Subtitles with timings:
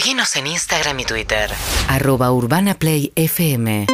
[0.00, 1.50] Seguinos en Instagram y Twitter.
[1.86, 3.86] Arroba Urbana Play FM.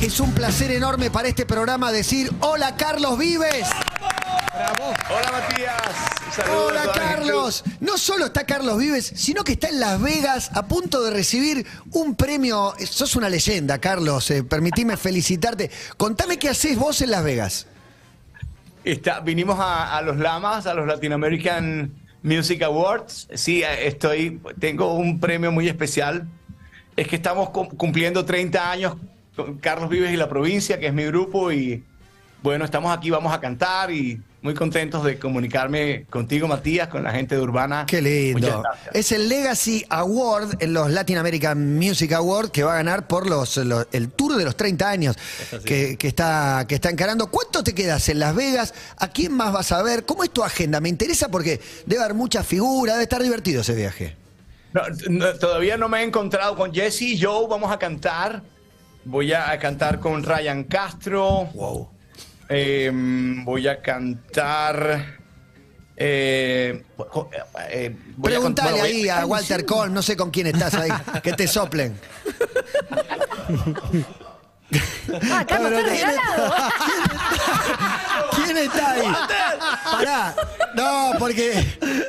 [0.00, 3.66] Es un placer enorme para este programa decir hola Carlos Vives.
[5.10, 5.74] Hola Matías.
[6.36, 6.92] Saludos Hola.
[6.94, 7.64] Carlos.
[7.80, 11.66] No solo está Carlos Vives, sino que está en Las Vegas a punto de recibir
[11.90, 12.74] un premio.
[12.88, 14.30] Sos una leyenda, Carlos.
[14.30, 15.68] Eh, permitime felicitarte.
[15.96, 17.66] Contame qué haces vos en Las Vegas.
[18.86, 23.28] Está- vinimos a, a los Lamas, a los Latin American Music Awards.
[23.34, 26.28] Sí, estoy, tengo un premio muy especial.
[26.94, 28.96] Es que estamos cum- cumpliendo 30 años
[29.34, 31.82] con Carlos Vives y la provincia, que es mi grupo, y
[32.42, 37.10] bueno, estamos aquí, vamos a cantar y muy contentos de comunicarme contigo, Matías, con la
[37.10, 37.84] gente de Urbana.
[37.84, 38.62] Qué lindo.
[38.94, 43.28] Es el Legacy Award en los Latin American Music Awards que va a ganar por
[43.28, 45.16] los, los- el tour de los 30 años
[45.64, 47.28] que, que está, que está encarando.
[47.28, 48.72] ¿Cuánto te quedas en Las Vegas?
[48.98, 50.04] ¿A quién más vas a ver?
[50.06, 50.80] ¿Cómo es tu agenda?
[50.80, 54.16] Me interesa porque debe haber muchas figuras, debe estar divertido ese viaje.
[54.72, 57.48] No, no, todavía no me he encontrado con Jesse y Joe.
[57.50, 58.42] Vamos a cantar.
[59.04, 61.46] Voy a, a cantar con Ryan Castro.
[61.54, 61.88] Wow.
[62.48, 65.16] Eh, voy a cantar.
[65.96, 66.82] eh,
[67.70, 70.90] eh, con- Pregúntale bueno, ahí a Walter Cole, no sé con quién estás ahí,
[71.22, 71.98] que te soplen.
[75.30, 76.54] Ah, Carlos, regalado.
[78.34, 79.12] ¿Quién está ahí?
[79.92, 80.34] Pará.
[80.74, 81.64] No, porque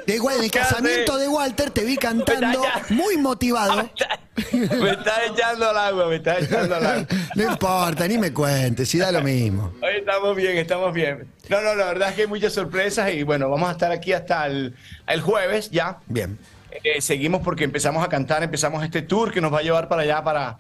[0.05, 3.89] de igual en el casamiento de Walter te vi cantando muy motivado.
[4.53, 7.07] Me está echando al agua, me está echando al agua.
[7.33, 9.73] No importa, ni me cuentes, si da lo mismo.
[9.81, 11.27] Hoy estamos bien, estamos bien.
[11.49, 14.13] No, no, la verdad es que hay muchas sorpresas y bueno, vamos a estar aquí
[14.13, 14.75] hasta el,
[15.07, 15.97] el jueves ya.
[16.05, 16.37] Bien.
[16.83, 20.03] Eh, seguimos porque empezamos a cantar, empezamos este tour que nos va a llevar para
[20.03, 20.57] allá, para,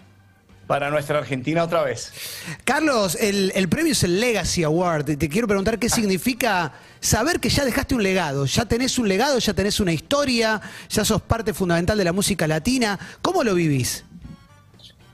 [0.67, 2.11] para nuestra Argentina otra vez.
[2.65, 5.17] Carlos, el, el premio es el Legacy Award.
[5.17, 8.45] Te quiero preguntar qué significa saber que ya dejaste un legado.
[8.45, 12.45] Ya tenés un legado, ya tenés una historia, ya sos parte fundamental de la música
[12.47, 12.99] latina.
[13.21, 14.03] ¿Cómo lo vivís?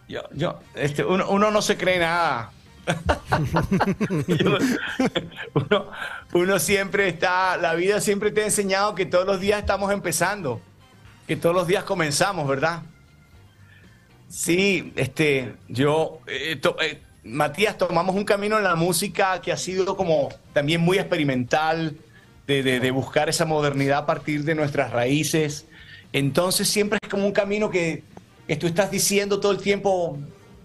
[0.10, 2.52] Yo, yo, este, uno, uno no se cree nada.
[6.34, 10.60] Uno siempre está, la vida siempre te ha enseñado que todos los días estamos empezando,
[11.28, 12.82] que todos los días comenzamos, ¿verdad?
[14.34, 19.96] Sí, este, yo, eh, eh, Matías, tomamos un camino en la música que ha sido
[19.96, 21.96] como también muy experimental,
[22.48, 25.68] de buscar esa modernidad a partir de nuestras raíces.
[26.14, 28.04] Entonces siempre es como un camino que,
[28.48, 30.18] que tú estás diciendo todo el tiempo,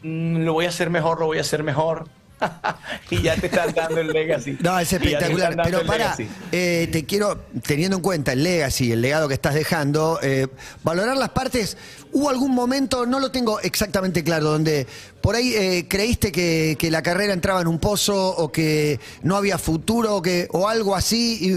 [0.02, 2.08] "Mm, lo voy a hacer mejor, lo voy a hacer mejor.
[3.10, 4.56] y ya te están dando el legacy.
[4.60, 5.56] No, es espectacular.
[5.64, 6.16] Pero para,
[6.52, 10.46] eh, te quiero, teniendo en cuenta el legacy, el legado que estás dejando, eh,
[10.84, 11.76] valorar las partes.
[12.12, 14.86] ¿Hubo algún momento, no lo tengo exactamente claro, donde
[15.20, 19.36] por ahí eh, creíste que, que la carrera entraba en un pozo o que no
[19.36, 21.38] había futuro o, que, o algo así?
[21.40, 21.50] Y,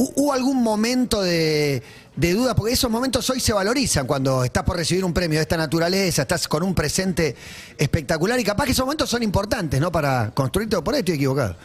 [0.00, 1.82] ¿hu- ¿Hubo algún momento de,
[2.16, 2.54] de duda?
[2.54, 6.22] Porque esos momentos hoy se valorizan cuando estás por recibir un premio de esta naturaleza,
[6.22, 7.36] estás con un presente
[7.76, 9.92] espectacular y capaz que esos momentos son importantes, ¿no?
[9.92, 11.56] Para construirte, por ahí estoy equivocado.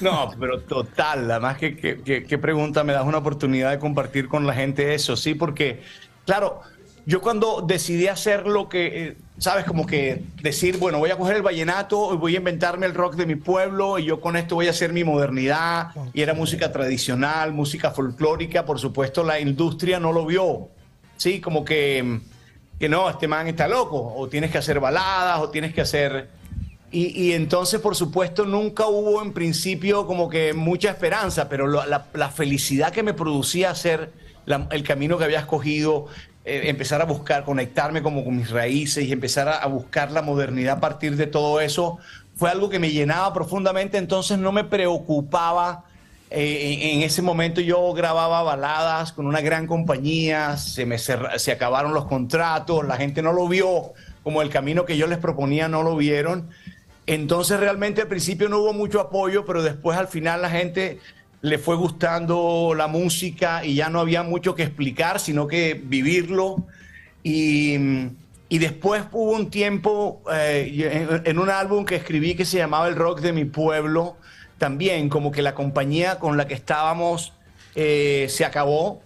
[0.00, 4.52] No, pero total, además que- que pregunta, me das una oportunidad de compartir con la
[4.54, 5.82] gente eso, sí, porque,
[6.26, 6.60] claro,
[7.06, 11.36] yo cuando decidí hacer lo que, eh, sabes, como que decir, bueno, voy a coger
[11.36, 14.54] el vallenato y voy a inventarme el rock de mi pueblo y yo con esto
[14.54, 19.98] voy a hacer mi modernidad, y era música tradicional, música folclórica, por supuesto la industria
[19.98, 20.68] no lo vio,
[21.16, 22.20] sí, como que,
[22.78, 26.28] que no, este man está loco, o tienes que hacer baladas, o tienes que hacer...
[26.92, 32.06] Y, y entonces, por supuesto, nunca hubo en principio como que mucha esperanza, pero la,
[32.12, 34.10] la felicidad que me producía hacer
[34.44, 36.06] la- el camino que había escogido,
[36.50, 40.78] eh, empezar a buscar, conectarme como con mis raíces y empezar a, buscar la modernidad
[40.78, 41.98] a partir de todo eso,
[42.34, 45.84] fue algo que me llenaba profundamente, entonces no me preocupaba.
[46.30, 51.94] eh, en, ese momento yo grababa baladas con una gran compañía, se me se acabaron
[51.94, 53.92] los contratos, la gente no lo vio
[54.24, 56.50] como el camino que yo les proponía, no lo vieron.
[57.06, 60.98] Entonces realmente al principio no hubo mucho apoyo, pero después al final la gente
[61.42, 66.66] le fue gustando la música y ya no había mucho que explicar, sino que vivirlo.
[67.22, 67.76] Y,
[68.48, 72.96] y después hubo un tiempo eh, en, un álbum que escribí que se llamaba El
[72.96, 74.16] Rock de mi Pueblo,
[74.58, 77.32] también como que la compañía con la que estábamos
[77.74, 79.02] eh, se acabó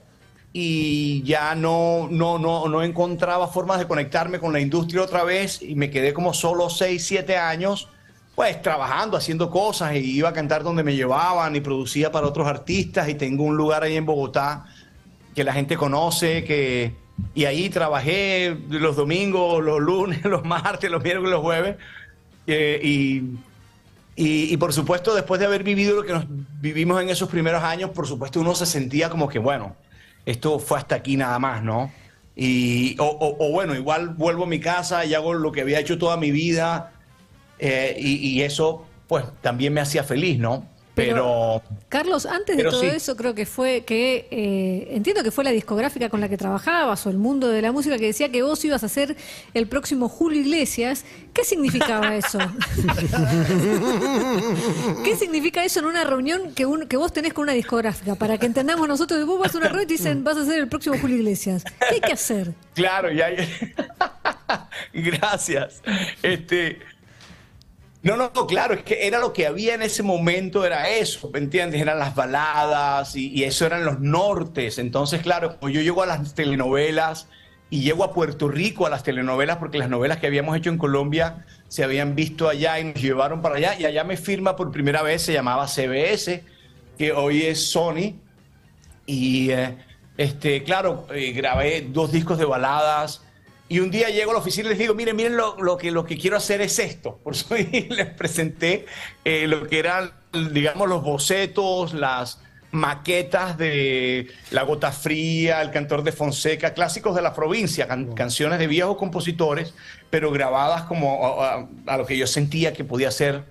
[0.53, 5.61] y ya no, no, no, no encontraba formas de conectarme con la industria otra vez
[5.61, 7.89] y me quedé como solo 6, 7 años
[8.35, 12.47] pues trabajando, haciendo cosas y iba a cantar donde me llevaban y producía para otros
[12.47, 14.67] artistas y tengo un lugar ahí en Bogotá
[15.35, 16.95] que la gente conoce, que
[17.35, 21.77] y ahí trabajé los domingos, los lunes, los martes, los miércoles, los jueves
[22.47, 23.23] eh, y
[24.17, 27.63] Y, y por supuesto, después de haber vivido lo que nos vivimos en esos primeros
[27.65, 29.77] años, por supuesto uno se sentía como que, bueno,
[30.27, 31.93] esto fue hasta aquí nada más, ¿no?
[32.37, 35.81] Y, o, o- o bueno, igual vuelvo a mi casa y hago lo que había
[35.81, 36.94] hecho toda mi vida
[37.65, 40.73] eh, y, y eso pues también me hacía feliz, ¿no?
[40.97, 42.87] Pero, Carlos, antes de todo sí.
[42.87, 47.05] eso, creo que fue que, eh, entiendo que fue la discográfica con la que trabajabas
[47.05, 49.17] o el mundo de la música que decía que vos ibas a ser
[49.55, 51.05] el próximo Julio Iglesias.
[51.33, 52.39] ¿Qué significaba eso?
[55.05, 58.15] ¿Qué significa eso en una reunión que, un- que vos tenés con una discográfica?
[58.15, 60.61] Para que entendamos nosotros, vos vas a una reunión y te dicen vas a ser
[60.61, 61.65] el próximo Julio Iglesias.
[61.89, 62.53] ¿Qué hay que hacer?
[62.75, 63.31] Claro, ya.
[64.93, 65.83] Gracias.
[66.23, 66.79] Este.
[68.05, 71.39] No, no, claro, es que era lo que había en ese momento, era eso, ¿me
[71.39, 71.81] entiendes?
[71.81, 74.79] Eran las baladas y, eso eran los nortes.
[74.79, 77.29] Entonces, claro, yo llego a las telenovelas
[77.71, 80.77] y llego a Puerto Rico a las telenovelas, porque las novelas que habíamos hecho en
[80.77, 84.71] Colombia se habían visto allá y nos llevaron para allá, y allá me firma por
[84.71, 86.45] primera vez, se llamaba CBS,
[86.99, 88.17] que hoy es Sony,
[89.07, 89.79] y eh,
[90.19, 93.23] este, claro, eh, grabé dos discos de baladas.
[93.69, 95.91] Y un día llego a la oficina y les digo, miren, miren, lo, lo que,
[95.91, 97.19] lo que quiero hacer es esto.
[97.25, 98.87] Por eso les presenté
[99.25, 100.13] eh, lo que eran,
[100.53, 102.41] digamos, los bocetos, las
[102.73, 108.59] maquetas de La Gota Fría, El Cantor de Fonseca, clásicos de la provincia, can- canciones
[108.59, 109.75] de viejos compositores,
[110.11, 113.45] pero grabadas como a, a- a lo que yo sentía que podía ser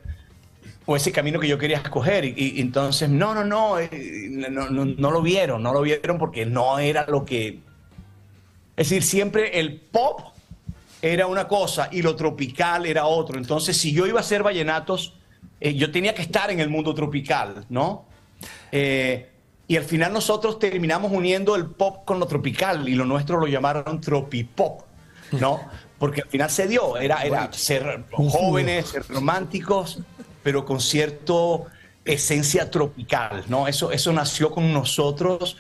[0.86, 2.25] o ese camino que yo quería escoger.
[2.25, 6.18] Y, y entonces, no, no, no, eh, no, no, no lo vieron, no lo vieron
[6.18, 7.60] porque no era lo que...
[8.75, 10.21] Es decir, siempre el pop
[11.01, 13.37] era una cosa y lo tropical era otro.
[13.37, 15.13] Entonces, si yo iba a hacer vallenatos,
[15.59, 18.05] eh, yo tenía que estar en el mundo tropical, ¿no?
[18.71, 19.29] Eh,
[19.67, 23.47] y al final nosotros terminamos uniendo el pop con lo tropical y lo nuestro lo
[23.47, 24.81] llamaron tropipop,
[25.33, 25.61] ¿no?
[25.99, 29.99] Porque al final se dio, era, era ser jóvenes, ser románticos,
[30.41, 31.65] pero con cierto
[32.05, 33.67] esencia tropical, ¿no?
[33.67, 35.57] Eso, eso nació con nosotros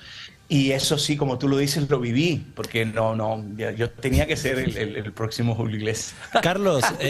[0.53, 3.43] y eso sí, como tú lo dices, lo viví, porque no, no,
[3.75, 6.13] yo tenía que ser el, el- el próximo Julio Iglesias.
[6.43, 7.09] Carlos, eh,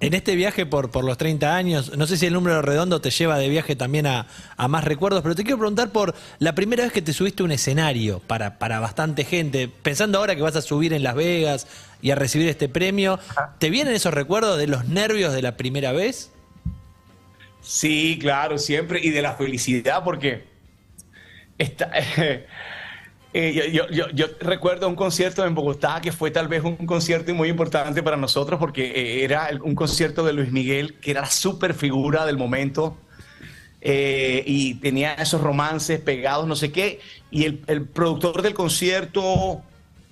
[0.00, 3.08] en este viaje por, por los 30 años, no sé si el número redondo te
[3.10, 4.26] lleva de viaje también a,
[4.58, 7.46] a más recuerdos, pero te quiero preguntar por la primera vez que te subiste a
[7.46, 11.66] un escenario para, para bastante gente, pensando ahora que vas a subir en Las Vegas
[12.02, 13.18] y a recibir este premio,
[13.58, 16.30] ¿te vienen esos recuerdos de los nervios de la primera vez?
[17.62, 19.00] Sí, claro, siempre.
[19.02, 20.44] Y de la felicidad, porque
[21.58, 22.46] está, eh,
[23.34, 28.02] yo, yo- recuerdo un concierto en Bogotá que fue tal vez un concierto muy importante
[28.02, 32.26] para nosotros porque eh, era un concierto de Luis Miguel, que era la super figura
[32.26, 32.98] del momento.
[33.80, 37.00] eh, y tenía esos romances pegados, no sé qué.
[37.30, 39.62] Y el, productor del concierto,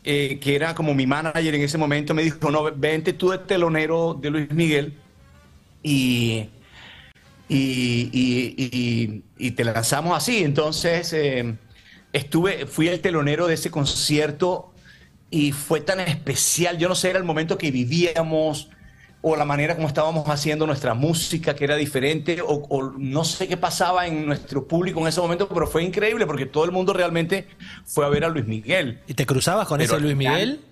[0.05, 3.39] eh, que era como mi manager en ese momento, me dijo, no, vente tú de
[3.39, 4.95] telonero de Luis Miguel
[5.83, 6.49] y-
[9.39, 10.43] y te lanzamos así.
[10.45, 11.55] Entonces, eh,
[12.13, 14.73] estuve, fui el telonero de ese concierto
[15.31, 16.79] y fue tan especial.
[16.79, 18.69] Yo no sé, era el momento que vivíamos
[19.23, 23.47] o la manera como estábamos haciendo nuestra música, que era diferente, o, o no sé
[23.49, 26.95] qué pasaba en nuestro público en ese momento, pero fue increíble porque todo el mundo
[26.95, 27.47] realmente
[27.85, 29.01] fue a ver a Luis Miguel.
[29.07, 30.63] ¿Y te cruzabas con Pero ese Luis Miguel?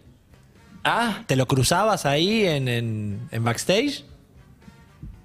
[0.82, 4.04] Ah, ¿Te lo cruzabas ahí en, en- en backstage?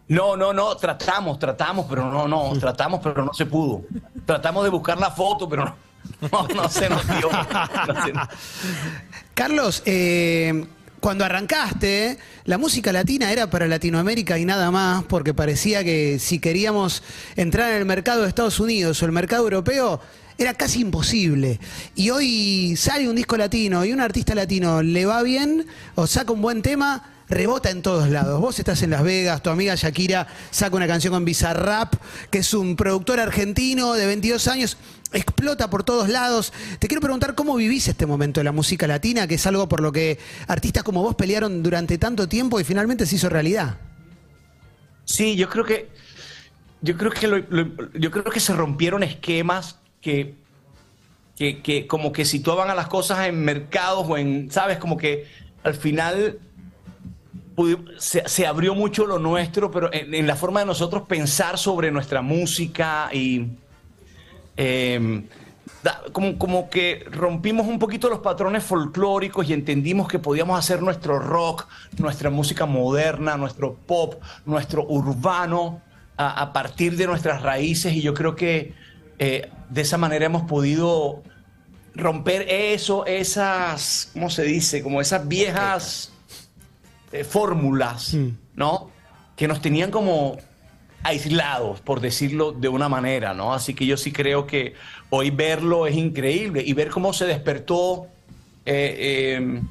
[0.10, 3.84] No, no, no, tratamos, tratamos, pero no, no, tratamos, pero no se pudo.
[4.26, 5.76] Tratamos de buscar la foto, pero no,
[6.32, 7.30] no, no se nos dio.
[7.88, 8.14] No se-
[9.34, 10.66] Carlos, eh,
[11.00, 16.40] cuando arrancaste, la música latina era para Latinoamérica y nada más, porque parecía que si
[16.40, 17.04] queríamos
[17.36, 20.00] entrar en el mercado de Estados Unidos o el mercado europeo,
[20.38, 21.60] era casi imposible.
[21.96, 26.32] Y hoy sale un disco latino y un artista latino le va bien o saca
[26.32, 27.10] un buen tema.
[27.30, 28.40] Rebota en todos lados.
[28.42, 31.94] Vos estás en Las Vegas, tu amiga Shakira saca una canción con Bizarrap,
[32.30, 34.78] que es un productor argentino de 22 años,
[35.14, 36.52] explota por todos lados.
[36.80, 39.82] Te quiero preguntar cómo vivís este momento de la música latina, que es algo por
[39.82, 43.78] lo que artistas como vos pelearon durante tanto tiempo y finalmente se hizo realidad.
[45.06, 45.90] Sí, yo creo que,
[46.82, 47.46] yo creo que,
[47.94, 50.36] yo creo que se rompieron esquemas que,
[51.38, 55.28] que, que como que situaban a las cosas en mercados o en, sabes, como que
[55.64, 56.40] al final
[57.98, 63.10] se, abrió mucho lo nuestro, pero en, la forma de nosotros pensar sobre nuestra música
[63.14, 63.48] y
[65.84, 70.82] da- como, como que rompimos un poquito los patrones folclóricos y entendimos que podíamos hacer
[70.82, 71.68] nuestro rock,
[71.98, 75.82] nuestra música moderna, nuestro pop, nuestro urbano
[76.18, 78.74] a, a partir de nuestras raíces y yo creo que
[79.20, 81.24] eh, de esa manera hemos podido
[81.96, 84.82] romper eso, esas, ¿cómo se dice?
[84.82, 86.12] Como esas viejas
[87.14, 88.16] eh, fórmulas,
[88.56, 88.90] ¿no?
[89.36, 90.38] Que nos tenían como
[91.04, 93.54] aislados, por decirlo de una manera, ¿no?
[93.54, 94.74] Así que yo sí creo que
[95.10, 98.08] hoy verlo es increíble y ver cómo se despertó
[98.66, 98.96] eh,
[99.40, 99.62] eh,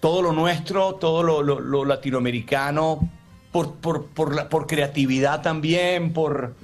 [0.00, 3.08] todo lo nuestro, todo lo, lo- lo latinoamericano,
[3.52, 6.54] por, por, por, la- por creatividad también, por,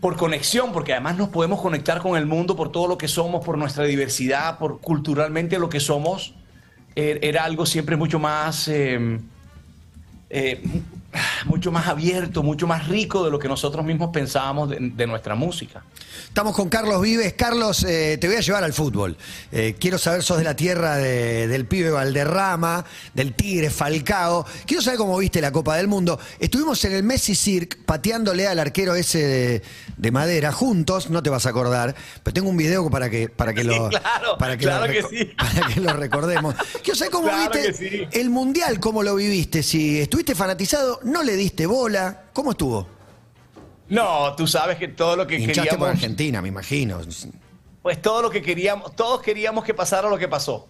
[0.00, 3.42] por conexión, porque además nos podemos conectar con el mundo por todo lo que somos,
[3.44, 6.34] por nuestra diversidad, por culturalmente lo que somos.
[6.96, 9.18] Eh, era algo siempre mucho más, eh,
[10.30, 10.62] eh,
[11.46, 15.82] mucho más abierto, mucho más rico de lo que nosotros mismos pensábamos de nuestra música.
[16.28, 17.32] Estamos con Carlos Vives.
[17.34, 19.16] Carlos, eh, te voy a llevar al fútbol.
[19.52, 24.44] Eh, quiero saber, sos de la tierra de- del pibe Valderrama, del Tigre Falcao.
[24.66, 26.18] Quiero saber cómo viste la Copa del Mundo.
[26.38, 29.62] Estuvimos en el Messi Cirque pateándole al arquero ese de,
[29.96, 33.52] de madera juntos, no te vas a acordar, pero tengo un video para que, para
[33.54, 35.24] que lo, claro, para que claro lo que reco- sí.
[35.36, 36.54] para que lo recordemos.
[36.82, 37.74] Quiero saber cómo Claro viste que
[38.12, 38.18] sí.
[38.20, 39.62] el Mundial, cómo lo viviste.
[39.62, 42.24] Si estuviste fanatizado, no le diste bola.
[42.32, 42.93] ¿Cómo estuvo?
[43.88, 47.00] No, tú sabes que todo lo que Hinchaste por queríamos, Argentina, me imagino.
[47.82, 50.68] pues todo lo que queríamos, todos queríamos que pasara lo que pasó.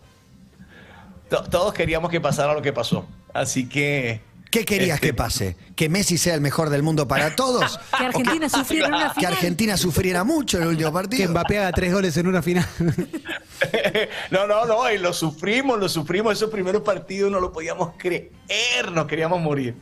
[1.30, 3.06] To- Todos queríamos que pasara lo que pasó.
[3.32, 5.56] Así que ¿Qué querías Este- que pase?
[5.74, 7.80] ¿Que Messi sea el mejor del mundo para todos?
[7.98, 9.32] Que Argentina sufriera en una ¿Que final.
[9.32, 11.30] Argentina sufriera mucho en el último Que partido?
[11.30, 12.64] Mbappé haga tres goles en una final.
[14.30, 16.34] no, no, no, y lo sufrimos, lo sufrimos.
[16.34, 19.74] Esos primeros partidos no lo podíamos creer, nos queríamos morir.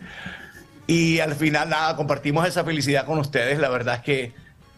[0.92, 3.58] Y al final, nada, compartimos esa felicidad con ustedes.
[3.58, 4.32] La verdad es que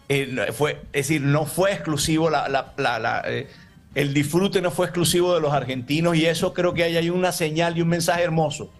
[0.07, 3.49] eh, fue, es decir, no fue exclusivo, la, eh,
[3.95, 7.77] el disfrute no fue exclusivo de los argentinos y eso creo que hay una señal
[7.77, 8.71] y un mensaje hermoso,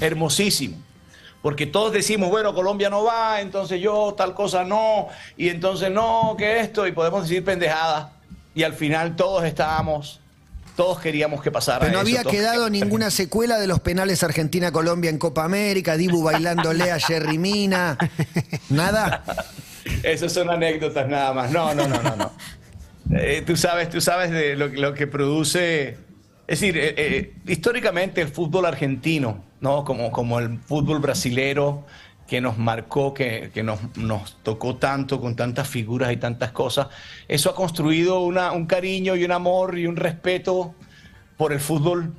[0.00, 0.76] hermosísimo.
[1.42, 6.34] Porque todos decimos, bueno, Colombia no va, entonces yo tal cosa no, y entonces no,
[6.36, 8.08] que esto, y podemos decir pendejadas.
[8.56, 10.20] Y al final todos estábamos,
[10.78, 11.80] todos queríamos que pasara.
[11.80, 16.92] Pero no había quedado ninguna secuela de los penales Argentina-Colombia en Copa América, Dibu bailándole
[16.92, 17.98] a Jerry Mina.
[18.70, 19.24] ¿Nada?
[20.04, 21.50] Esas son anécdotas nada más.
[21.50, 22.32] No, no, no, no, no.
[23.10, 25.96] Eh, tú sabes, tú sabes de lo, lo que produce.
[26.46, 29.84] Es decir, eh, eh, históricamente el fútbol argentino, ¿no?
[29.84, 31.86] Como, como el fútbol brasilero
[32.28, 36.88] que nos marcó, que, que nos, nos tocó tanto, con tantas figuras y tantas cosas,
[37.28, 40.76] eso ha construido una- un cariño y un amor y un respeto
[41.36, 42.14] por el fútbol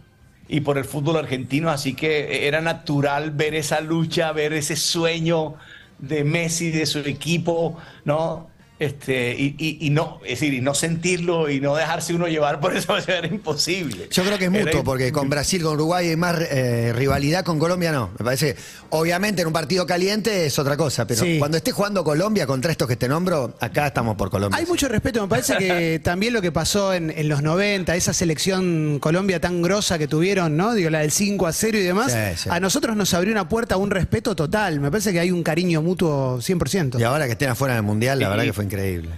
[0.47, 5.55] y por el fútbol argentino, así que era natural ver esa lucha, ver ese sueño
[5.99, 8.48] de Messi, de su equipo, ¿no?
[8.79, 12.61] Este, y, y- y no, es decir, y no sentirlo y no dejarse uno llevar
[12.61, 14.07] por eso era imposible.
[14.09, 17.43] Yo creo que es Era mutuo, porque con Brasil, con Uruguay hay más eh, rivalidad,
[17.43, 18.11] con Colombia no.
[18.17, 18.55] Me parece,
[18.91, 21.37] obviamente en un partido caliente es otra cosa, pero Sí.
[21.39, 24.57] cuando esté jugando Colombia contra estos que te nombro, acá estamos por Colombia.
[24.57, 28.13] Hay mucho respeto, me parece que también lo que pasó en, en los 90, esa
[28.13, 30.73] selección Colombia tan grosa que tuvieron, ¿no?
[30.73, 32.49] Digo, la del 5 a 0 y demás, Sí, sí.
[32.49, 34.79] a nosotros nos abrió una puerta a un respeto total.
[34.79, 36.97] Me parece que hay un cariño mutuo 100%.
[36.97, 38.29] Y ahora que estén afuera del Mundial, la Sí.
[38.29, 39.09] verdad que fue increíble.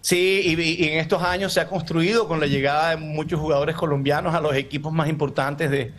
[0.00, 3.74] Sí, y, y en estos años se ha construido con la llegada de muchos jugadores
[3.74, 5.92] colombianos a los equipos más importantes de,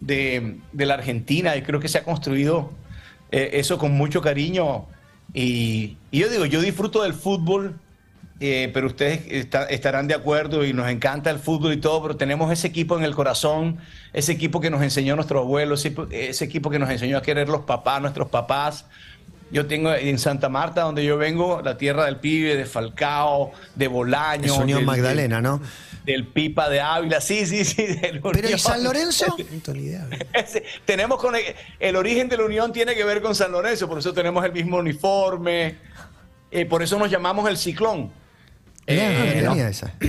[0.00, 1.56] de- de la Argentina.
[1.56, 2.72] Y creo que se ha construido
[3.30, 4.86] eh, eso con mucho cariño.
[5.32, 7.78] Y, y yo digo, yo disfruto del fútbol,
[8.40, 12.16] eh, pero ustedes está- estarán de acuerdo y nos encanta el fútbol y todo, pero
[12.16, 13.78] tenemos ese equipo en el corazón,
[14.12, 17.48] ese equipo que nos enseñó nuestro abuelo, ese, ese equipo que nos enseñó a querer
[17.48, 18.86] los papás, nuestros papás.
[19.52, 23.86] Yo tengo en Santa Marta, donde yo vengo, la tierra del pibe, de Falcao, de
[23.86, 24.46] Bolaño.
[24.46, 25.60] Es Unión del- Magdalena, ¿no?
[26.04, 27.86] Del Pipa de Ávila, sí, sí, sí.
[28.02, 28.58] del Pero ¿y.
[28.58, 29.36] San Lorenzo?
[29.68, 30.08] No idea.
[30.84, 31.42] Tenemos con el,
[31.78, 34.52] el origen de la Unión tiene que ver con San Lorenzo, por eso tenemos el
[34.52, 35.76] mismo uniforme,
[36.50, 38.10] eh, por eso nos llamamos el Ciclón.
[38.86, 39.92] Eh, esa.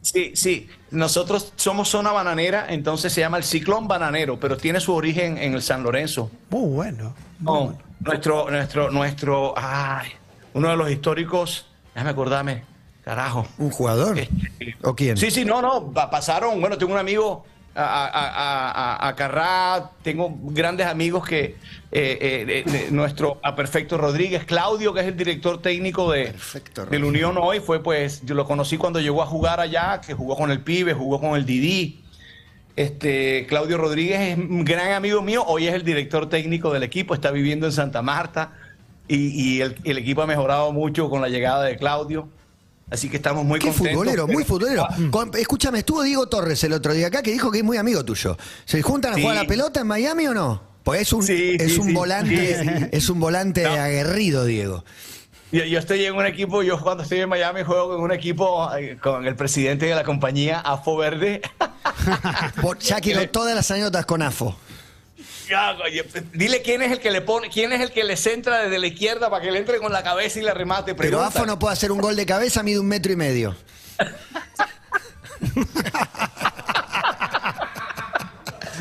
[0.00, 0.68] Sí, sí.
[0.90, 5.52] Nosotros somos zona bananera, entonces se llama el Ciclón Bananero, pero tiene su origen en
[5.54, 6.30] el San Lorenzo.
[6.50, 7.14] Muy bueno.
[7.40, 7.76] No,
[8.08, 10.08] nuestro, nuestro, nuestro, ay,
[10.54, 12.64] uno de los históricos, déjame acordarme,
[13.04, 13.46] carajo.
[13.58, 14.18] ¿Un jugador?
[14.18, 15.16] Este, ¿O quién?
[15.16, 18.70] Sí, sí, no, no, pa- pasaron, bueno, tengo un amigo a, a, a,
[19.04, 21.56] a- a Carrá, tengo grandes amigos que,
[21.92, 26.24] eh, eh, de- de nuestro a Perfecto Rodríguez, Claudio, que es el director técnico de,
[26.26, 30.12] Perfecto del Unión hoy, fue pues, yo lo conocí cuando llegó a jugar allá, que
[30.14, 32.04] jugó con el Pibe, jugó con el Didi.
[32.78, 37.12] Este, Claudio Rodríguez es un gran amigo mío, hoy es el director técnico del equipo,
[37.12, 38.52] está viviendo en Santa Marta
[39.08, 39.16] y,
[39.56, 42.28] y el, el equipo ha mejorado mucho con la llegada de Claudio.
[42.88, 43.92] Así que estamos muy Qué contentos.
[43.94, 44.84] futbolero, muy futbolero.
[44.88, 47.78] Ah, Con- escúchame, estuvo Diego Torres el otro día acá que dijo que es muy
[47.78, 48.36] amigo tuyo.
[48.64, 50.62] ¿Se juntan a jugar a la pelota en Miami o no?
[50.84, 53.70] Pues es un, Sí, es sí, un volante, es un volante No.
[53.72, 54.84] aguerrido, Diego.
[55.50, 58.70] Yo, yo estoy en un equipo, yo cuando estoy en Miami juego con un equipo
[58.76, 61.42] eh, con el presidente de la compañía, Afo Verde.
[62.62, 64.58] Por- ya quiero todas las anécdotas con AFO.
[66.34, 68.86] Dile quién es el que le pone, quién es el que le centra desde la
[68.86, 70.94] izquierda para que le entre con la cabeza y le remate.
[70.94, 71.22] Pero.
[71.22, 73.56] Afo no puede hacer un gol de cabeza, mide un metro y medio.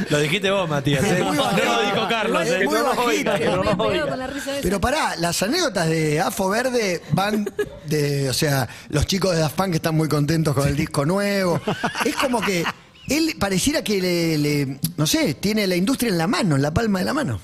[0.10, 1.04] Lo dijiste vos, Matías.
[1.04, 1.20] ¿eh?
[1.20, 2.48] No lo dijo Carlos.
[2.48, 2.66] ¿eh?
[2.66, 4.52] muy no Me con la risa.
[4.62, 7.50] Pero pará, las anécdotas de Afo Verde van
[7.86, 11.60] de, o sea, los chicos de Daft Punk están muy contentos con el disco nuevo.
[12.06, 12.64] Es como que
[13.10, 16.74] él pareciera que le, le- no sé, tiene la industria en la mano, en la
[16.74, 17.40] palma de la mano.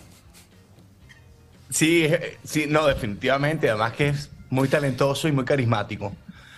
[1.69, 3.69] Sí, eh, sí, no, definitivamente.
[3.69, 6.13] Además que es muy talentoso y muy carismático.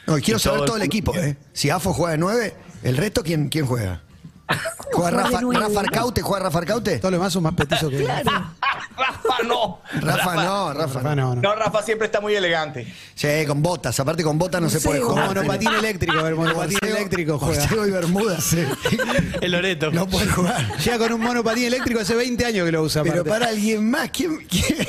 [0.08, 1.38] No, y quiero Y saber todo el- equipo, ¿eh?
[1.54, 4.02] Si Afo juega de nueve, ¿el resto quién, quién juega?
[4.94, 5.42] ¿Juega Rafa?
[5.42, 6.22] Rafa Arcaute?
[6.22, 6.98] ¿Juega Rafa Arcaute?
[7.00, 8.32] Todos los demás son más petizos que Claro.
[8.98, 9.80] Rafa no.
[10.02, 11.16] Rafa no, Rafa Rafa, no.
[11.16, 11.42] no, no.
[11.42, 12.94] No, Rafa siempre está muy elegante.
[13.16, 15.28] Sí, con botas, aparte con botas no se puede con jugar.
[15.36, 17.60] monopatín eléctrico, a ver, monopatín Borseo- eléctrico juega.
[17.62, 18.64] borseo y bermuda, sí.
[19.42, 19.92] El Loreto.
[19.92, 20.78] No puede jugar.
[20.78, 23.02] Llega con un monopatín eléctrico hace 20 años que lo usa.
[23.04, 23.30] Pero aparte.
[23.30, 24.88] para alguien más, ¿quién, quién,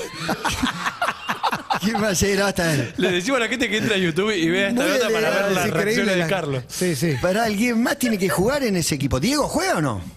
[1.90, 2.92] quién va a llegar hasta él?
[2.96, 5.18] Le decimos a la gente que entra a YouTube y vea esta Muy nota para
[5.18, 6.64] elegante, ver las Es reacciones de la- Carlos.
[6.68, 7.14] Sí, sí.
[7.22, 9.18] Para alguien más tiene que jugar en ese equipo.
[9.20, 10.00] ¿Diego juega o no?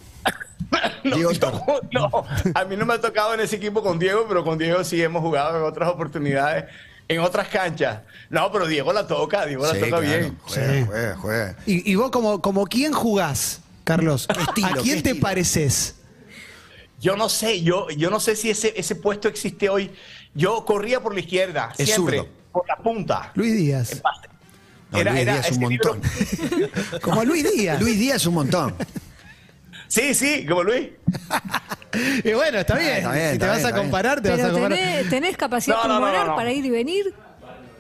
[1.04, 1.62] No, Diego yo- Torres.
[1.92, 2.12] no,
[2.54, 5.02] a mí no me ha tocado en ese equipo con Diego, pero con Diego sí
[5.02, 6.66] hemos jugado en otras oportunidades,
[7.08, 8.02] en otras canchas.
[8.30, 10.02] No, pero Diego la toca, Diego la Sí, toca claro.
[10.04, 10.38] bien.
[10.42, 10.84] Juega, Sí.
[10.86, 11.56] juega, juega.
[11.66, 14.28] ¿Y, y vos como, como quién jugás, Carlos?
[14.48, 15.22] estilo, ¿A qué quién te estilo?
[15.26, 15.96] pareces?
[17.02, 19.90] Yo no sé, yo, yo no sé si ese, ese puesto existe hoy.
[20.34, 22.30] Yo corría por la izquierda, Es siempre, zurdo.
[22.52, 23.32] por la punta.
[23.36, 24.02] Luis Díaz.
[24.92, 26.02] No, Era- Luis era Díaz un montón.
[27.02, 27.82] Como Luis Díaz.
[27.82, 28.76] Luis Díaz un montón.
[29.88, 30.90] Sí, sí, como Luis.
[32.24, 32.98] Y bueno, está bien.
[32.98, 34.78] está bien, si te vas a comparar, te vas a comparar.
[34.78, 36.36] tenés, tenés capacidad No, no, no, pulmonar no, no.
[36.36, 37.16] para ir y venir.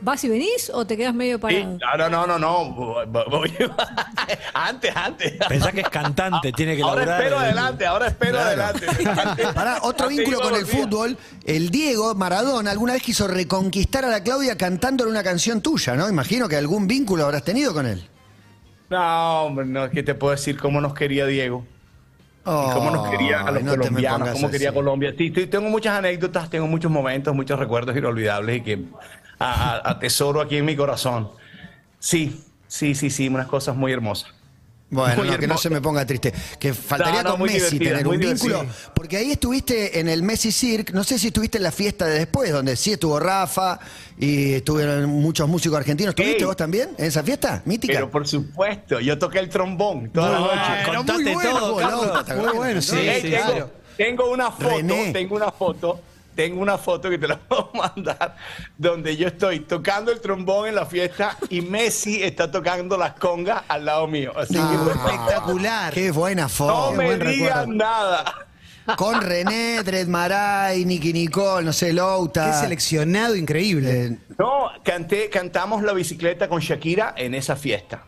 [0.02, 2.10] ¿Vas y venís o te quedas medio Sí, parado?
[2.10, 3.54] no, no, no, no, voy- voy-
[4.54, 5.34] antes, antes.
[5.48, 7.22] Pensá que es cantante, tiene que Ahora laburar.
[7.22, 8.64] espero adelante, ahora espero Claro.
[8.64, 9.44] adelante.
[9.54, 11.18] Pará, otro vínculo con el fútbol.
[11.46, 16.08] El Diego Maradona alguna vez quiso reconquistar a la Claudia cantándole una canción tuya, ¿no?
[16.10, 18.08] Imagino que algún vínculo habrás tenido con él.
[18.90, 20.58] No, hombre, no, ¿qué te puedo decir?
[20.58, 21.66] ¿Cómo nos quería Diego?
[22.42, 24.76] Y cómo nos quería a los no colombianos, cómo quería así.
[24.76, 25.14] Colombia.
[25.16, 28.80] Sí, sí, tengo muchas anécdotas, tengo muchos momentos, muchos recuerdos inolvidables y que
[29.40, 31.30] a- a- atesoro aquí en mi corazón.
[32.00, 34.32] Sí, sí, sí, sí, unas cosas muy hermosas.
[34.92, 36.34] Bueno, no, que no se me ponga triste.
[36.60, 38.62] Que faltaría No, no, con Messi tener un vínculo.
[38.62, 38.92] divertida.
[38.96, 40.94] Porque ahí estuviste en el Messi Cirque.
[40.94, 43.80] No sé si estuviste en la fiesta de después, donde sí estuvo Rafa
[44.18, 46.16] y estuvieron muchos músicos argentinos.
[46.18, 47.62] ¿Estuviste vos también en esa fiesta?
[47.66, 47.94] Mítica.
[47.94, 50.58] Pero por supuesto, yo toqué el trombón toda la noche.
[50.98, 52.20] contate muy bueno, todo.
[52.22, 53.72] Está Muy bueno, sí, Ey, sí, tengo, claro.
[53.96, 55.14] tengo una foto, René.
[55.14, 56.02] tengo una foto,
[56.36, 58.36] tengo una foto que te la puedo mandar,
[58.78, 63.64] donde yo estoy tocando el trombón en la fiesta y Messi está tocando las congas
[63.68, 64.32] al lado mío.
[64.38, 65.94] Así que Ah, espectacular.
[65.94, 66.92] Qué buena No foto.
[66.94, 67.74] me buen digan recuerdo.
[67.74, 68.46] nada.
[68.98, 72.60] Con René, Dred Maray, Nicky Nicole, no sé, Qué Louta.
[72.60, 74.06] seleccionado increíble.
[74.06, 78.04] Eh, No, canté, cantamos la bicicleta con Shakira en esa fiesta.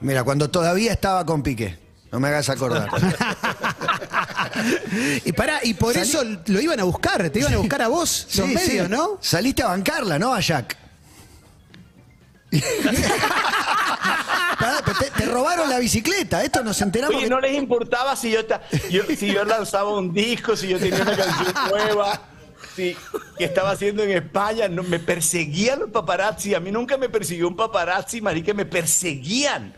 [0.00, 1.78] mira, cuando todavía estaba con Piqué.
[2.10, 2.88] No me hagas acordar.
[5.24, 7.88] y pará, y por Salí- eso lo iban a buscar, te iban a buscar a
[7.88, 8.92] vos, los Sí, medios, sí.
[8.92, 9.18] ¿no?
[9.20, 10.34] Saliste a bancarla, ¿no?
[10.34, 10.76] A Jack.
[14.58, 16.42] Pará, te, te robaron la bicicleta.
[16.42, 17.14] Esto nos enteramos.
[17.16, 20.68] Oye, que- no les importaba si yo, ta- yo- si yo lanzaba un disco, si
[20.68, 22.20] yo tenía una canción nueva,
[22.74, 22.96] si,
[23.36, 24.68] que estaba haciendo en España.
[24.68, 26.54] No, me perseguían los paparazzi.
[26.54, 29.74] A mí nunca me persiguió un paparazzi, marica, me perseguían.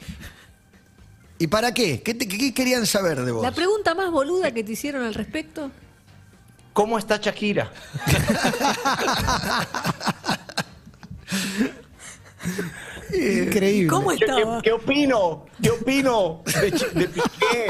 [1.39, 2.03] ¿Y para qué?
[2.03, 3.43] ¿Qué, te- qué querían saber de vos?
[3.43, 5.71] La pregunta más boluda que te hicieron al respecto.
[6.73, 7.71] ¿Cómo está Shakira?
[13.13, 13.89] Increíble.
[13.89, 14.63] ¿Cómo ¿Qué, qué- estaba?
[14.63, 15.47] qué opino?
[15.63, 16.43] ¿Qué opino
[16.95, 17.67] de, Piqué?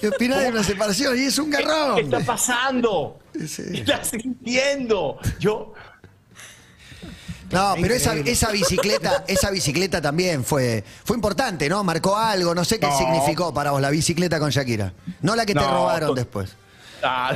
[0.00, 1.18] ¿Qué opinás de una separación?
[1.18, 1.94] Y es un ¿Qué, garrón.
[1.96, 3.18] qué está pasando?
[3.46, 3.62] Sí.
[3.72, 5.18] ¿Qué estás sintiendo?
[5.40, 5.72] Yo,
[7.50, 11.84] No, pero esa, esa bicicleta, esa bicicleta también fue, fue importante, ¿no?
[11.84, 12.98] Marcó algo, no sé qué No.
[12.98, 14.92] significó para vos la bicicleta con Shakira.
[15.22, 16.56] No la que te No, robaron después.
[17.02, 17.32] Ah.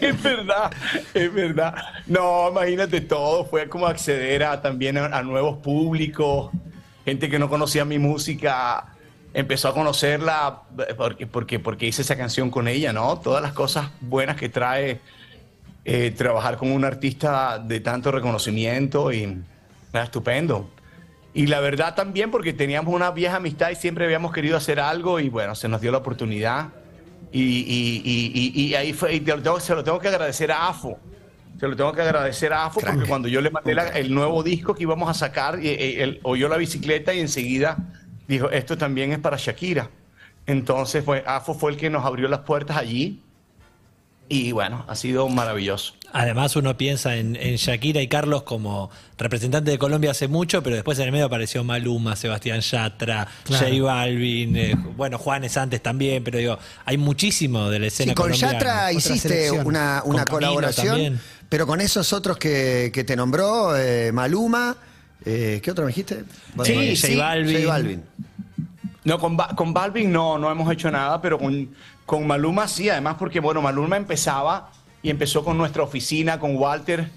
[0.00, 0.70] es verdad,
[1.14, 1.74] es verdad.
[2.06, 6.50] No, imagínate todo, fue como acceder a, también a, a nuevos públicos,
[7.04, 8.86] gente que no conocía mi música,
[9.32, 10.62] empezó a conocerla
[10.96, 13.18] porque, porque, porque hice esa canción con ella, ¿no?
[13.18, 15.00] Todas las cosas buenas que trae
[15.84, 19.38] eh, trabajar con un artista de tanto reconocimiento y
[19.92, 20.70] era estupendo.
[21.34, 25.18] Y la verdad también porque teníamos una vieja amistad y siempre habíamos querido hacer algo
[25.20, 26.68] y bueno, se nos dio la oportunidad.
[27.32, 30.68] Y, y- y- y- ahí fue, te lo tengo- se lo tengo que agradecer a
[30.68, 30.98] AFO.
[31.58, 34.42] Se lo tengo que agradecer a AFO porque cuando yo le mandé la- el nuevo
[34.44, 37.76] disco que íbamos a sacar, y- y- él oyó la bicicleta y enseguida
[38.28, 39.90] dijo, esto también es para Shakira.
[40.46, 43.20] Entonces, pues AFO fue el que nos abrió las puertas allí.
[44.28, 45.94] Y bueno, ha sido maravilloso.
[46.12, 50.76] Además uno piensa en, en Shakira y Carlos como representantes de Colombia hace mucho, pero
[50.76, 53.66] después en el medio apareció Maluma, Sebastián Yatra, Claro.
[53.68, 58.14] J Balvin, eh, bueno, Juanes antes también, pero digo, hay muchísimo de la escena Sí,
[58.14, 58.52] con colombiana.
[58.54, 61.20] Yatra hiciste una, Con una colaboración, también.
[61.48, 64.76] pero con esos otros que, que te nombró, eh, Maluma,
[65.24, 66.24] eh, ¿qué otro me dijiste?
[66.64, 67.56] Sí, J sí, Balvin.
[67.62, 68.02] J Balvin.
[69.04, 71.68] No, con, Ba- con Balvin no, no hemos hecho nada, pero con,
[72.06, 74.70] con Maluma sí, además porque, bueno, Maluma empezaba
[75.02, 77.10] y empezó con nuestra oficina, con Walter.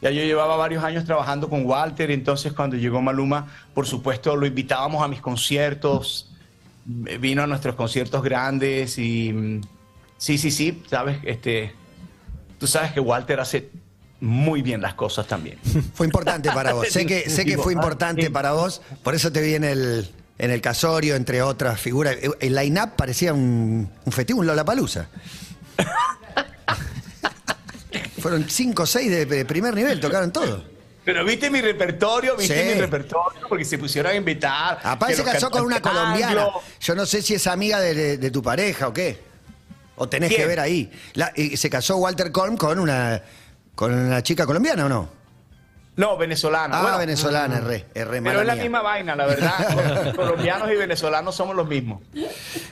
[0.00, 4.34] Ya yo llevaba varios años trabajando con Walter, y entonces cuando llegó Maluma, por supuesto,
[4.36, 6.32] lo invitábamos a mis conciertos,
[6.84, 9.60] vino a nuestros conciertos grandes y mm,
[10.16, 11.72] sí, sí, sí, sabes, este,
[12.58, 13.70] tú sabes que Walter hace
[14.20, 15.58] muy bien las cosas también.
[15.94, 16.88] Fue importante para vos.
[16.88, 20.50] sé que, sé que fue importante para vos, por eso te vi en el, en
[20.50, 22.16] el casorio, entre otras figuras.
[22.40, 25.06] El line-up parecía un, un festival, un Lollapalooza.
[28.20, 30.64] Fueron cinco o seis de, de primer nivel, tocaron todo.
[31.04, 32.74] Pero viste mi repertorio, viste Sí.
[32.74, 34.78] mi repertorio, porque se pusieron a invitar.
[34.84, 36.46] Aparte que se casó con una colombiana.
[36.80, 39.20] Yo no sé si es amiga de, de- de tu pareja o qué.
[39.96, 40.42] O tenés ¿Quién?
[40.42, 40.92] que ver ahí.
[41.14, 43.20] La- y se casó Walter Colm con una,
[43.74, 45.08] con una chica colombiana o no?
[45.94, 46.78] No, venezolana.
[46.78, 48.62] Ah, Bueno, venezolana, erré, erré, Pero es la mía.
[48.62, 50.12] misma vaina, la verdad.
[50.16, 52.00] Colombianos y venezolanos somos los mismos.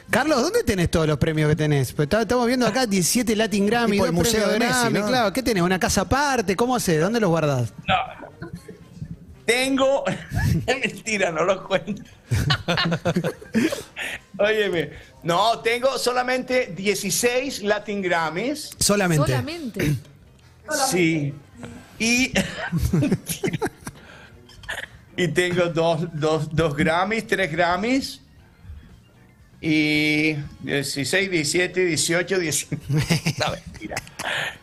[0.09, 1.93] Carlos, ¿dónde tenés todos los premios que tenés?
[1.93, 5.07] Pues estamos viendo acá 17 Latin Grammy, el Museo de Messi, Grammy, ¿no?
[5.07, 5.33] claro.
[5.35, 5.63] ¿Qué tenés?
[5.63, 6.57] ¿Una casa aparte?
[6.57, 6.99] ¿Cómo haces?
[6.99, 7.75] ¿Dónde los guardás?
[9.45, 10.05] Tengo.
[10.67, 12.03] Es mentira, no lo cuento.
[14.39, 14.91] Óyeme.
[15.23, 18.71] No, tengo solamente 16 Latin Grammys.
[18.79, 19.27] Solamente.
[19.27, 19.97] Solamente.
[20.91, 21.35] Sí.
[22.01, 22.33] Y.
[25.17, 28.23] y tengo dos, dos, dos Grammys, tres Grammys.
[29.61, 33.63] Y 16, 17, 18, 19.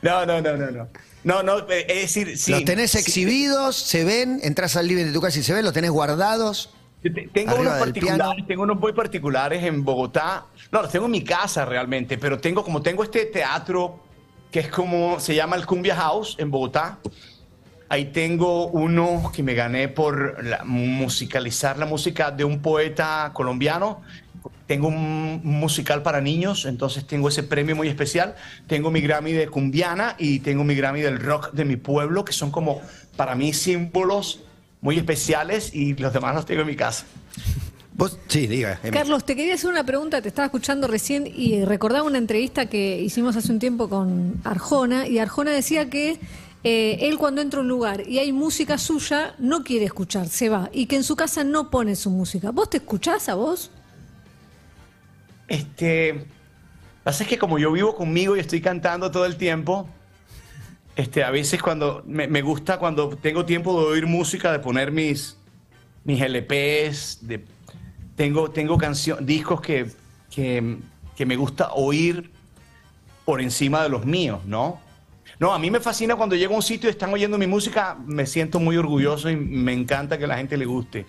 [0.01, 0.25] No.
[0.25, 0.87] No, no, no, no,
[1.23, 1.43] no.
[1.43, 2.51] No, eh, es decir, sí.
[2.51, 5.73] los tenés exhibidos, se ven, entras al living de tu casa y se ven, los
[5.73, 6.73] tenés guardados.
[7.33, 10.45] Tengo unos particulares, tengo unos muy particulares en Bogotá.
[10.71, 14.06] No, los tengo en mi casa realmente, pero tengo como tengo este teatro
[14.51, 16.99] que es como se llama el Cumbia House en Bogotá.
[17.89, 24.01] Ahí tengo uno que me gané por musicalizar la música de un poeta colombiano.
[24.65, 28.35] Tengo un musical para niños, entonces tengo ese premio muy especial.
[28.67, 32.33] Tengo mi Grammy de cumbiana y tengo mi Grammy del rock de mi pueblo, que
[32.33, 32.81] son como
[33.15, 34.41] para mí símbolos
[34.81, 37.05] muy especiales y los demás los tengo en mi casa.
[37.97, 38.79] Vos, sí, diga.
[38.83, 38.91] Emi.
[38.95, 43.01] Carlos, te quería hacer una pregunta, te estaba escuchando recién y recordaba una entrevista que
[43.01, 46.19] hicimos hace un tiempo con Arjona y Arjona decía que
[46.63, 50.47] eh, él cuando entra a un lugar y hay música suya no quiere escuchar, se
[50.47, 52.51] va y que en su casa no pone su música.
[52.51, 53.71] ¿Vos te escuchás a vos?
[55.47, 56.27] Este,
[57.03, 59.89] pasa es que como yo vivo conmigo y estoy cantando todo el tiempo,
[60.95, 64.91] este, a veces cuando me, me gusta cuando tengo tiempo de oír música, de poner
[64.91, 65.35] mis,
[66.03, 67.56] mis LPs, de,
[68.17, 69.89] tengo, tengo cancio- discos que,
[70.29, 70.77] que,
[71.15, 72.29] que me gusta oír
[73.23, 74.81] por encima de los míos, ¿no?
[75.39, 77.95] No, a mí me fascina cuando llego a un sitio y están oyendo mi música,
[78.05, 81.05] me siento muy orgulloso y me encanta que a la gente le guste.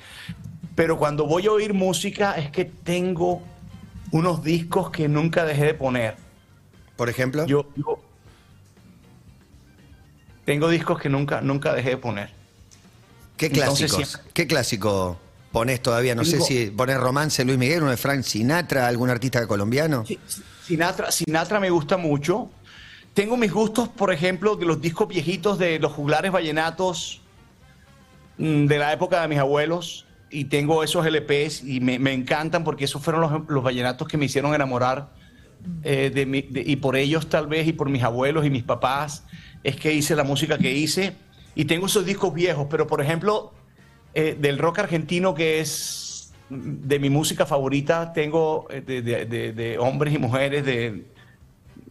[0.75, 3.43] Pero cuando voy a oír música es que tengo
[4.13, 6.17] unos discos que nunca dejé de poner.
[6.97, 7.47] Por ejemplo.
[7.47, 7.99] Yo, yo
[10.45, 12.31] tengo discos que nunca, nunca dejé de poner.
[13.37, 14.09] ¿Qué Entonces, clásicos?
[14.11, 15.19] siempre- ¿Qué clásico
[15.59, 16.15] ponés todavía?
[16.15, 20.05] No sé si ponés romance Luis Miguel, uno de Frank Sinatra, algún artista colombiano.
[20.67, 22.51] Sinatra, Sinatra me gusta mucho.
[23.15, 27.21] Tengo mis gustos, por ejemplo, de los discos viejitos de los juglares vallenatos
[28.39, 30.05] mm, de la época de mis abuelos.
[30.31, 34.17] Y tengo esos LPs y me, me encantan porque esos fueron los, los vallenatos que
[34.19, 35.09] me hicieron enamorar.
[35.83, 38.63] eh, de mi- de- y por ellos tal vez y por mis abuelos y mis
[38.63, 39.25] papás
[39.65, 41.17] es que hice la música que hice.
[41.57, 43.53] Y tengo esos discos viejos, pero por ejemplo,
[44.19, 49.53] eh, del rock argentino que es de mi música favorita, tengo eh, de, de- de-
[49.53, 51.05] de hombres y mujeres, de,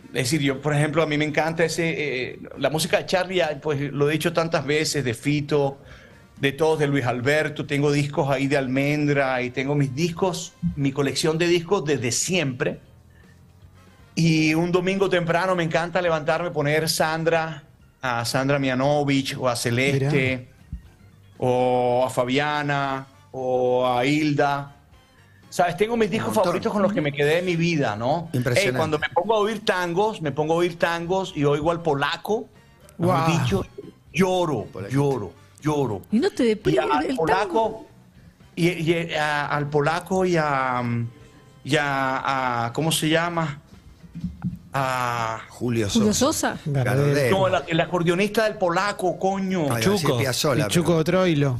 [0.08, 1.86] es decir, yo, por ejemplo, a mí me encanta ese,
[2.32, 5.78] eh, la música de Charlie, pues lo he dicho tantas veces, de Fito,
[6.42, 10.92] de todos, de Luis Alberto, tengo discos ahí de Almendra y tengo mis discos, mi
[10.92, 12.80] colección de discos desde siempre.
[14.16, 17.63] Y un domingo temprano me encanta levantarme, poner Sandra,
[18.02, 20.48] a Sandra Mianovich o a Celeste,
[21.39, 24.73] o a Fabiana, o a Hilda.
[25.50, 25.78] ¿Sabes?
[25.78, 28.30] Tengo mis discos favoritos con los que me quedé de mi vida, ¿no?
[28.34, 28.76] Impresionante.
[28.76, 31.82] Eh, cuando me pongo a oír tangos, me pongo a oír tangos y oigo al
[31.82, 32.47] polaco,
[32.97, 33.39] mejor Guau.
[33.39, 33.65] dicho,
[34.13, 36.02] lloro, lloro, lloro.
[36.12, 37.15] Y no te Y deprime al el tango.
[37.26, 37.86] polaco,
[38.56, 40.84] y, y, a- al polaco y a,
[41.63, 43.62] y a, a- ¿cómo se llama?
[44.73, 45.99] A, Julio Sosa.
[45.99, 46.60] Julio Sosa.
[46.65, 47.32] Gardel.
[47.32, 49.62] no, el, el acordeonista del polaco, coño.
[49.62, 50.17] Ay, iba a decir Chuco.
[50.17, 51.58] Piazzolla, El Chuco Troilo.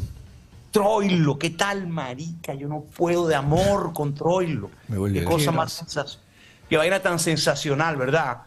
[0.72, 2.54] Troilo, ¿qué tal, marica?
[2.54, 4.70] Yo no puedo de amor con Troilo.
[4.88, 6.28] Me Qué cosa más sensacional.
[6.70, 8.40] Qué vaina tan sensacional, ¿verdad?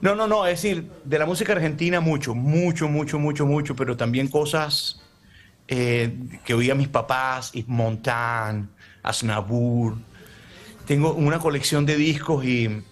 [0.00, 3.96] No, no, no, es decir, de la música argentina mucho, mucho, mucho, mucho, mucho, pero
[3.96, 5.00] también cosas
[5.66, 6.14] eh,
[6.44, 8.68] que oía mis papás, Yves Montand,
[9.02, 9.96] Aznavour.
[10.86, 12.82] Tengo una colección de discos y,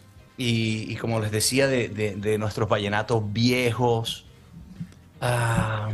[0.42, 4.24] y- y como les decía, de, de- de nuestros vallenatos viejos.
[5.20, 5.90] Ah,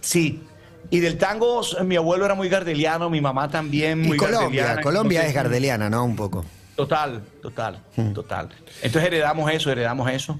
[0.00, 0.42] sí.
[0.90, 4.80] Y del tango, mi abuelo era muy gardeliano, mi mamá también Y Colombia, gardeliana.
[4.82, 6.04] Colombia Entonces, es gardeliana, ¿no?
[6.04, 6.44] Un poco.
[6.76, 7.82] Total, total,
[8.14, 8.48] total.
[8.82, 10.38] Entonces heredamos eso, heredamos eso.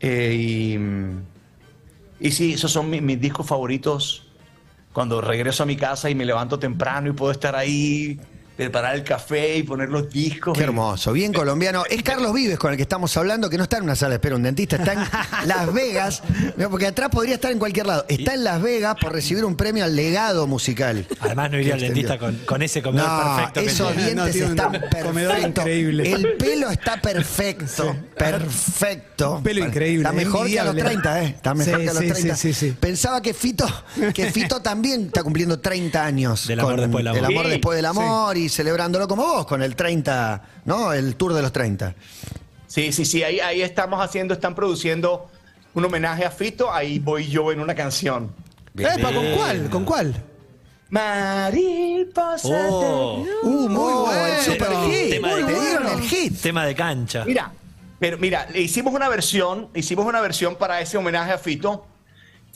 [0.00, 0.78] Eh, y,
[2.20, 4.22] y sí, esos son mi- mis discos favoritos.
[4.92, 8.20] Cuando regreso a mi casa y me levanto temprano y puedo estar ahí,
[8.56, 10.54] preparar el café y poner los discos.
[10.56, 11.84] Qué y- hermoso, bien colombiano.
[11.88, 14.14] Es Carlos Vives con el que estamos hablando, que no está en una sala de
[14.16, 16.22] espera un dentista, está en Las Vegas,
[16.56, 18.04] no, porque atrás podría estar en cualquier lado.
[18.08, 21.06] Está en Las Vegas por recibir un premio al legado musical.
[21.20, 23.60] Además no iría al dentista con, con ese comedor No, perfecto.
[23.60, 25.46] esos dientes un están perfectos.
[25.46, 26.12] increíble.
[26.12, 29.40] El pelo está perfecto, perfecto.
[29.42, 31.00] Pelo increíble, Está mejor que a los envidiable.
[31.02, 31.26] 30, ¿eh?
[31.36, 32.36] Está mejor Sí, que a los sí, 30.
[32.36, 32.76] sí, sí, sí.
[32.78, 33.66] Pensaba que Fito,
[34.14, 36.46] que Fito también está cumpliendo 30 años.
[36.46, 37.18] Del amor después del amor.
[37.18, 40.92] El amor Sí, después del amor y celebrándolo como vos, con el 30, ¿no?
[40.92, 41.94] El tour de los 30.
[42.66, 45.28] Sí, sí, sí, ahí, ahí estamos haciendo, están produciendo
[45.74, 48.32] un homenaje a Fito, ahí voy yo en una canción.
[48.76, 49.70] Epa, ¿Con cuál?
[49.70, 50.14] ¿Con cuál?
[50.90, 52.48] Mariposa.
[52.70, 54.26] Oh, Uh, muy Oh, bueno.
[54.26, 55.10] el super hit.
[55.10, 56.40] Tema de- Te dieron el hit.
[56.40, 57.24] tema de cancha.
[57.24, 57.52] Mira,
[57.98, 61.86] pero mira, le hicimos una versión, hicimos una versión para ese homenaje a Fito,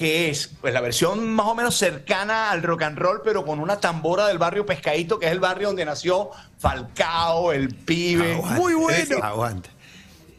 [0.01, 3.61] que es pues la versión más o menos cercana al rock and roll, pero con
[3.61, 8.33] una tambora del barrio Pescadito, que es el barrio donde nació Falcao, el pibe.
[8.33, 8.59] Aguante.
[8.59, 9.17] Muy bueno.
[9.23, 9.69] Aguante.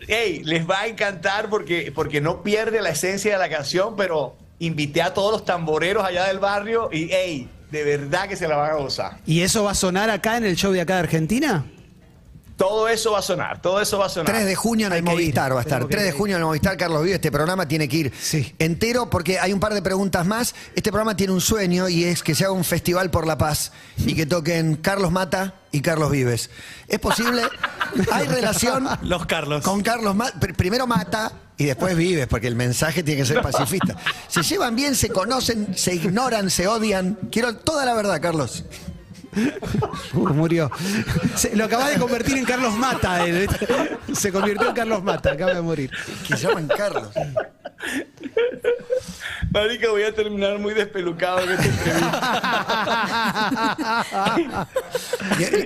[0.08, 4.36] Ey, les va a encantar porque, porque no pierde la esencia de la canción, pero
[4.58, 8.56] invité a todos los tamboreros allá del barrio y ey, de verdad que se la
[8.56, 9.20] van a gozar.
[9.28, 11.66] ¿Y eso va a sonar acá en el show de acá de Argentina?
[12.62, 14.32] Todo eso va a sonar, todo eso va a sonar.
[14.32, 15.80] 3 de junio en el ir, Movistar va a estar.
[15.80, 17.16] tenemos que 3 de junio en el Movistar, Carlos Vive.
[17.16, 18.54] Este programa tiene que ir Sí.
[18.60, 20.54] entero porque hay un par de preguntas más.
[20.76, 23.72] Este programa tiene un sueño y es que se haga un festival por la paz
[23.98, 26.52] y que toquen Carlos Mata y Carlos Vives.
[26.88, 27.42] ¿Es posible?
[28.12, 29.64] ¿Hay relación Los Carlos.
[29.64, 30.40] con Carlos Mata?
[30.56, 33.96] Primero Mata y después Vives, porque el mensaje tiene que ser pacifista.
[34.28, 37.18] ¿Se llevan bien, se conocen, se ignoran, se odian?
[37.32, 38.66] Quiero toda la verdad, Carlos.
[40.14, 40.70] Uh, murió.
[41.36, 43.26] Se- lo acaba de convertir en Carlos Mata.
[43.26, 43.50] él.
[44.14, 45.92] Se convirtió en Carlos Mata, acaba de morir.
[46.28, 47.10] Que llaman Carlos.
[49.52, 52.92] Marica, voy a terminar muy despelucado en esta entrevista.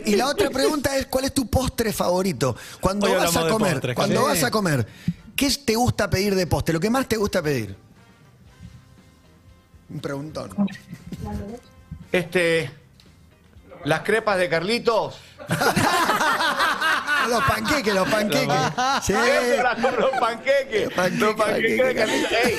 [0.05, 2.55] Y, y la otra pregunta es, ¿cuál es tu postre favorito?
[2.79, 4.27] Cuando Hoy vas hablamos a de comer, postres, cuando sí.
[4.27, 4.87] vas a comer,
[5.35, 6.73] ¿qué te gusta pedir de postre?
[6.73, 7.75] Lo que más te gusta pedir.
[9.89, 10.51] Un preguntón.
[12.11, 12.71] Este,
[13.85, 15.19] las crepas de Carlitos.
[17.29, 18.55] Los panqueques, los panqueques.
[19.03, 19.13] Sí.
[19.13, 20.89] Los panqueques.
[20.93, 21.95] Panqueque, Los panqueques de.
[21.95, 22.31] Carlitos.
[22.31, 22.55] Ey,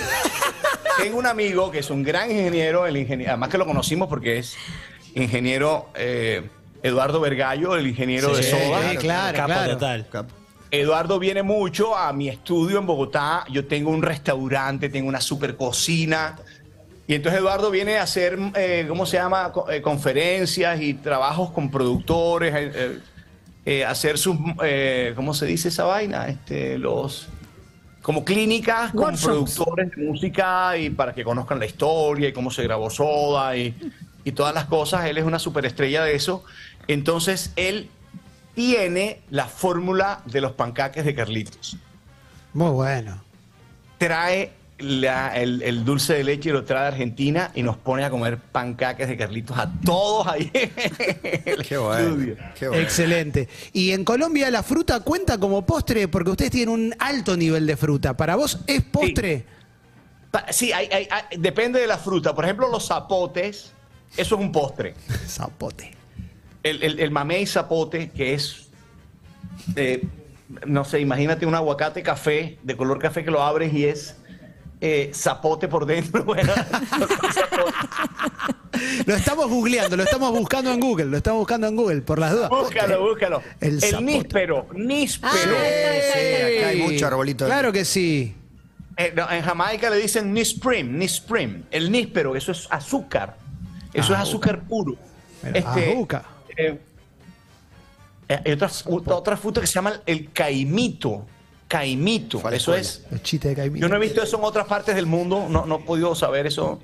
[0.99, 4.39] tengo un amigo que es un gran ingeniero, el ingeniero, además que lo conocimos porque
[4.39, 4.57] es
[5.15, 6.49] ingeniero eh,
[6.83, 8.91] Eduardo Vergallo, el ingeniero de Soda.
[8.91, 9.73] Sí, claro, Capo claro.
[9.75, 10.07] total.
[10.71, 13.45] Eduardo viene mucho a mi estudio en Bogotá.
[13.51, 16.37] Yo tengo un restaurante, tengo una super cocina.
[17.09, 19.53] Y entonces Eduardo viene a hacer, eh, ¿cómo se llama?
[19.71, 22.99] Eh, conferencias y trabajos con productores, eh, eh,
[23.65, 26.27] eh, hacer sus, eh, ¿cómo se dice esa vaina?
[26.27, 27.29] Este, los,
[28.03, 29.25] como clínicas con Workshops.
[29.25, 33.75] productores de música y para que conozcan la historia y cómo se grabó Soda y,
[34.25, 35.07] y todas las cosas.
[35.07, 36.43] Él es una superestrella de eso.
[36.89, 37.89] Entonces él
[38.57, 41.77] tiene la fórmula de los pancaques de Carlitos.
[42.53, 43.23] Muy bueno.
[43.99, 48.05] Trae la- el, el dulce de leche y lo trae de Argentina y nos pone
[48.05, 50.51] a comer pancaques de Carlitos a todos ahí.
[51.67, 52.35] Qué bueno.
[52.59, 52.83] qué bueno.
[52.83, 53.49] Excelente.
[53.73, 57.77] Y en Colombia la fruta cuenta como postre porque ustedes tienen un alto nivel de
[57.77, 58.17] fruta.
[58.17, 59.45] ¿Para vos es postre?
[60.31, 62.35] Pa- Sí, hay- hay- hay- depende de la fruta.
[62.35, 63.73] Por ejemplo, los zapotes,
[64.17, 64.95] eso es un postre.
[65.27, 65.93] Zapote.
[66.63, 68.67] El, el, el mamey zapote, que es,
[69.77, 70.03] eh,
[70.67, 74.17] no sé, imagínate un aguacate café, de color café que lo abres y es
[74.89, 76.25] eh, zapote por dentro.
[76.27, 76.53] Bueno.
[79.07, 82.33] Lo estamos googleando, lo estamos buscando en Google, lo estamos buscando en Google, por las
[82.33, 82.51] dudas.
[82.51, 83.43] búscalo, búscalo.
[83.61, 85.33] El níspero, níspero.
[85.33, 85.39] Ah,
[86.13, 87.45] Sí, acá hay mucho arbolito.
[87.45, 88.35] de- Claro que sí.
[88.99, 91.65] Eh, no, en Jamaica le dicen nisprim, nisprim.
[91.71, 93.37] El níspero, eso es azúcar.
[93.95, 94.95] Eso Ah, es azúcar puro.
[95.43, 96.23] Mira, azúcar.
[96.57, 96.79] eh,
[98.29, 98.69] Eh, Hay otra,
[99.15, 101.25] otra fruta que se llama el caimito.
[101.69, 102.39] Caimito.
[102.41, 103.03] Fue Eso es.
[103.11, 103.87] Los chistes de Caimito.
[103.87, 105.47] Yo no he visto eso en otras partes del mundo.
[105.49, 106.81] No, no he podido saber eso.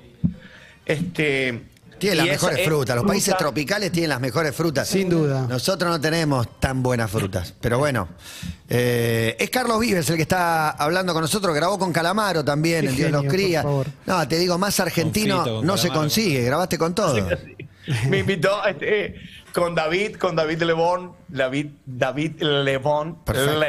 [0.85, 1.63] Este.
[1.99, 2.95] Tiene las mejores es frutas.
[2.97, 4.87] Los países tropicales tienen las mejores frutas.
[4.89, 5.47] Sin duda.
[5.47, 7.53] Nosotros no tenemos tan buenas frutas.
[7.61, 8.09] Pero bueno.
[8.67, 11.55] Eh, es Carlos Vives el que está hablando con nosotros.
[11.55, 13.61] Grabó con Calamaro también, Qué el Dios los genio, cría.
[13.61, 13.87] por favor.
[14.05, 16.43] No, te digo, más argentino con no se consigue.
[16.43, 17.15] Grabaste con todo.
[18.09, 19.15] Me invitó este,
[19.53, 23.59] con David, con David Lebón, David, David Lebón, Perfecto.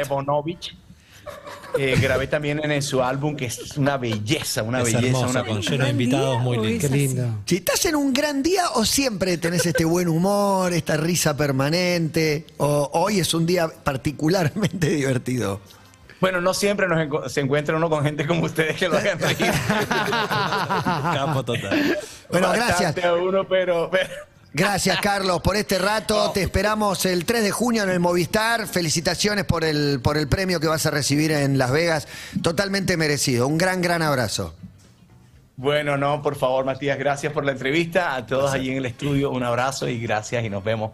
[1.77, 5.05] Eh, grabé también en su álbum, que es una belleza, una Es belleza.
[5.07, 6.89] hermoso, una con lleno de invitados muy Gran lindos.
[6.89, 7.27] Qué lindo.
[7.45, 12.45] Si estás en un gran día o siempre tenés este buen humor, esta risa permanente,
[12.57, 15.59] o hoy es un día particularmente divertido.
[16.21, 19.19] Bueno, no siempre nos enco- se encuentra uno con gente como ustedes que lo hagan
[19.19, 19.37] reír.
[21.13, 21.97] Campo total.
[22.29, 23.05] Bueno, Bastante gracias.
[23.05, 24.09] a uno, pero, pero-
[24.55, 26.31] Gracias, Carlos, por este rato.
[26.31, 28.67] Te esperamos el 3 de junio en el Movistar.
[28.67, 32.07] Felicitaciones por el, por el premio que vas a recibir en Las Vegas.
[32.41, 33.49] Totalmente merecido.
[33.49, 34.55] Un gran, gran abrazo.
[35.57, 38.15] Bueno, no, por favor, Matías, gracias por la entrevista.
[38.15, 40.91] A todos allí en el estudio, un abrazo y gracias y nos vemos.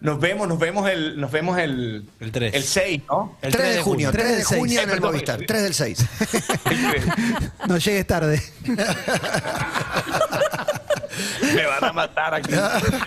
[0.00, 2.54] Nos vemos, nos vemos el, nos vemos el, El tres.
[2.54, 3.36] el 6, ¿no?
[3.42, 5.10] El 3 de junio, 3 de junio en el Perdón.
[5.12, 5.40] Movistar.
[5.44, 6.06] 3 del 6.
[6.70, 7.04] El tres.
[7.68, 8.42] No llegues tarde.
[11.54, 12.52] Me van a matar aquí.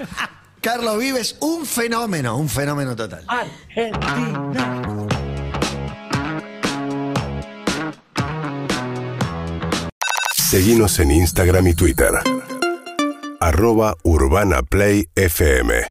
[0.62, 3.24] Carlos Vives, un fenómeno, un fenómeno total.
[3.28, 4.82] Argentina.
[10.34, 12.12] Seguimos en Instagram y Twitter.
[13.40, 15.88] Arroba Urbana Play FM.